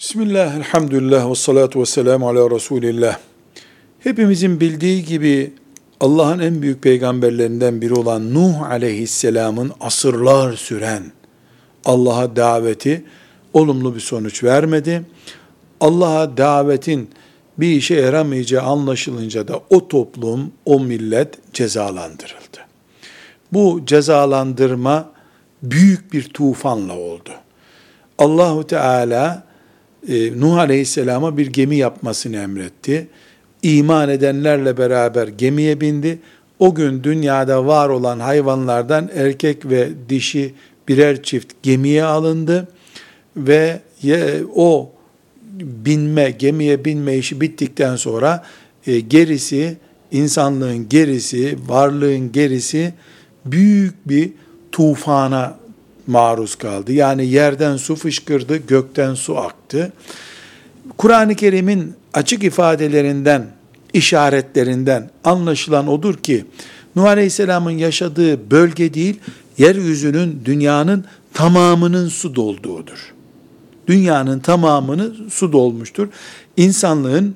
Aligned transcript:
Bismillah, 0.00 0.56
elhamdülillah 0.56 1.30
ve 1.30 1.34
salatu 1.34 1.80
ve 1.80 1.86
selamu 1.86 2.28
ala 2.28 2.50
Resulillah. 2.50 3.18
Hepimizin 3.98 4.60
bildiği 4.60 5.04
gibi 5.04 5.52
Allah'ın 6.00 6.38
en 6.38 6.62
büyük 6.62 6.82
peygamberlerinden 6.82 7.80
biri 7.80 7.94
olan 7.94 8.34
Nuh 8.34 8.62
aleyhisselamın 8.62 9.72
asırlar 9.80 10.52
süren 10.52 11.02
Allah'a 11.84 12.36
daveti 12.36 13.04
olumlu 13.52 13.94
bir 13.94 14.00
sonuç 14.00 14.44
vermedi. 14.44 15.02
Allah'a 15.80 16.36
davetin 16.36 17.10
bir 17.58 17.70
işe 17.70 17.94
yaramayacağı 17.94 18.62
anlaşılınca 18.62 19.48
da 19.48 19.60
o 19.70 19.88
toplum, 19.88 20.52
o 20.64 20.80
millet 20.80 21.54
cezalandırıldı. 21.54 22.58
Bu 23.52 23.82
cezalandırma 23.86 25.12
büyük 25.62 26.12
bir 26.12 26.28
tufanla 26.28 26.98
oldu. 26.98 27.30
Allahu 28.18 28.66
Teala 28.66 29.49
e, 30.08 30.40
Nuh 30.40 30.58
Aleyhisselam'a 30.58 31.36
bir 31.36 31.46
gemi 31.46 31.76
yapmasını 31.76 32.36
emretti. 32.36 33.06
İman 33.62 34.08
edenlerle 34.08 34.78
beraber 34.78 35.28
gemiye 35.28 35.80
bindi. 35.80 36.18
O 36.58 36.74
gün 36.74 37.04
dünyada 37.04 37.66
var 37.66 37.88
olan 37.88 38.20
hayvanlardan 38.20 39.10
erkek 39.14 39.66
ve 39.66 39.88
dişi 40.08 40.54
birer 40.88 41.22
çift 41.22 41.52
gemiye 41.62 42.04
alındı 42.04 42.68
ve 43.36 43.80
o 44.54 44.92
binme, 45.60 46.30
gemiye 46.30 46.84
binme 46.84 47.16
işi 47.16 47.40
bittikten 47.40 47.96
sonra 47.96 48.44
e, 48.86 49.00
gerisi, 49.00 49.76
insanlığın 50.10 50.88
gerisi, 50.88 51.56
varlığın 51.68 52.32
gerisi 52.32 52.94
büyük 53.44 54.08
bir 54.08 54.30
tufana 54.72 55.59
maruz 56.10 56.54
kaldı. 56.54 56.92
Yani 56.92 57.26
yerden 57.26 57.76
su 57.76 57.96
fışkırdı, 57.96 58.56
gökten 58.56 59.14
su 59.14 59.38
aktı. 59.38 59.92
Kur'an-ı 60.96 61.34
Kerim'in 61.34 61.94
açık 62.14 62.44
ifadelerinden, 62.44 63.46
işaretlerinden 63.92 65.10
anlaşılan 65.24 65.88
odur 65.88 66.14
ki, 66.14 66.44
Nuh 66.96 67.04
Aleyhisselam'ın 67.04 67.70
yaşadığı 67.70 68.50
bölge 68.50 68.94
değil, 68.94 69.20
yeryüzünün, 69.58 70.42
dünyanın 70.44 71.04
tamamının 71.34 72.08
su 72.08 72.34
dolduğudur. 72.34 73.14
Dünyanın 73.86 74.40
tamamını 74.40 75.30
su 75.30 75.52
dolmuştur. 75.52 76.08
İnsanlığın 76.56 77.34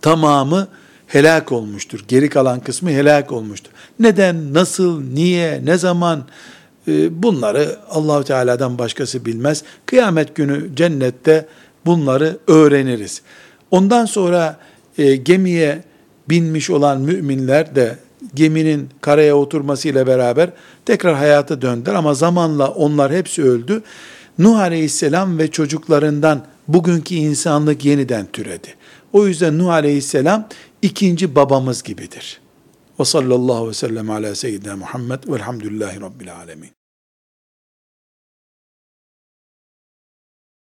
tamamı 0.00 0.68
helak 1.06 1.52
olmuştur. 1.52 2.04
Geri 2.08 2.28
kalan 2.28 2.60
kısmı 2.60 2.90
helak 2.90 3.32
olmuştur. 3.32 3.70
Neden, 4.00 4.54
nasıl, 4.54 5.02
niye, 5.02 5.60
ne 5.64 5.78
zaman 5.78 6.24
bunları 7.10 7.76
Allahu 7.90 8.24
Teala'dan 8.24 8.78
başkası 8.78 9.24
bilmez. 9.24 9.62
Kıyamet 9.86 10.34
günü 10.34 10.76
cennette 10.76 11.46
bunları 11.86 12.38
öğreniriz. 12.46 13.22
Ondan 13.70 14.04
sonra 14.04 14.58
e, 14.98 15.16
gemiye 15.16 15.82
binmiş 16.28 16.70
olan 16.70 17.00
müminler 17.00 17.76
de 17.76 17.96
geminin 18.34 18.88
karaya 19.00 19.36
oturmasıyla 19.36 20.06
beraber 20.06 20.50
tekrar 20.86 21.14
hayata 21.14 21.62
döndüler 21.62 21.94
ama 21.94 22.14
zamanla 22.14 22.68
onlar 22.68 23.12
hepsi 23.12 23.42
öldü. 23.42 23.82
Nuh 24.38 24.58
Aleyhisselam 24.58 25.38
ve 25.38 25.50
çocuklarından 25.50 26.46
bugünkü 26.68 27.14
insanlık 27.14 27.84
yeniden 27.84 28.26
türedi. 28.32 28.74
O 29.12 29.26
yüzden 29.26 29.58
Nuh 29.58 29.68
Aleyhisselam 29.68 30.48
ikinci 30.82 31.34
babamız 31.34 31.82
gibidir. 31.82 32.40
Ve 33.00 33.04
sallallahu 33.04 33.54
aleyhi 33.54 33.68
ve 33.68 33.74
sellem 33.74 34.10
ala 34.10 34.34
seyyidina 34.34 34.76
Muhammed 34.76 35.18
velhamdülillahi 35.28 36.00
rabbil 36.00 36.36
alemin. 36.36 36.77